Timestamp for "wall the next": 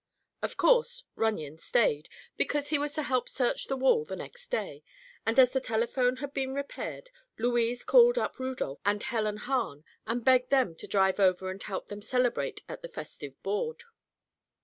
3.77-4.49